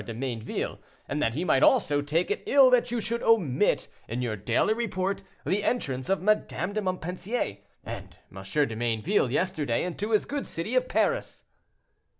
de 0.03 0.15
Mayneville; 0.15 0.79
and 1.07 1.21
that 1.21 1.35
he 1.35 1.45
might 1.45 1.61
also 1.61 2.01
take 2.01 2.31
it 2.31 2.41
ill 2.47 2.71
that 2.71 2.89
you 2.89 2.99
should 2.99 3.21
omit 3.21 3.87
in 4.07 4.23
your 4.23 4.35
daily 4.35 4.73
report 4.73 5.21
the 5.45 5.63
entrance 5.63 6.09
of 6.09 6.23
Madame 6.23 6.73
de 6.73 6.81
Montpensier 6.81 7.59
and 7.83 8.17
M. 8.35 8.41
de 8.43 8.75
Mayneville, 8.75 9.29
yesterday, 9.31 9.83
into 9.83 10.09
his 10.09 10.25
good 10.25 10.47
city 10.47 10.73
of 10.73 10.87
Paris." 10.87 11.45